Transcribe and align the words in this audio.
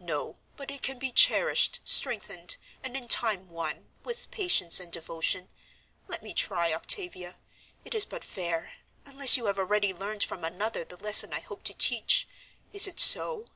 "No, 0.00 0.38
but 0.56 0.72
it 0.72 0.82
can 0.82 0.98
be 0.98 1.12
cherished, 1.12 1.78
strengthened, 1.84 2.56
and 2.82 2.96
in 2.96 3.06
time 3.06 3.48
won, 3.48 3.86
with 4.02 4.32
patience 4.32 4.80
and 4.80 4.90
devotion. 4.90 5.50
Let 6.08 6.20
me 6.20 6.34
try, 6.34 6.72
Octavia; 6.74 7.36
it 7.84 7.94
is 7.94 8.04
but 8.04 8.24
fair, 8.24 8.72
unless 9.06 9.36
you 9.36 9.46
have 9.46 9.60
already 9.60 9.94
learned 9.94 10.24
from 10.24 10.42
another 10.42 10.82
the 10.84 10.96
lesson 11.00 11.32
I 11.32 11.38
hope 11.38 11.62
to 11.62 11.74
teach. 11.74 12.26
Is 12.72 12.88
it 12.88 12.98
so?" 12.98 13.46